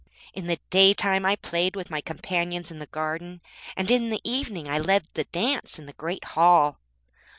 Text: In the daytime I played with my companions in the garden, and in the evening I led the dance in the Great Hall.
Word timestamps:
In 0.33 0.47
the 0.47 0.59
daytime 0.71 1.27
I 1.27 1.35
played 1.35 1.75
with 1.75 1.91
my 1.91 2.01
companions 2.01 2.71
in 2.71 2.79
the 2.79 2.87
garden, 2.87 3.39
and 3.77 3.91
in 3.91 4.09
the 4.09 4.19
evening 4.23 4.67
I 4.67 4.79
led 4.79 5.05
the 5.13 5.25
dance 5.25 5.77
in 5.77 5.85
the 5.85 5.93
Great 5.93 6.23
Hall. 6.33 6.79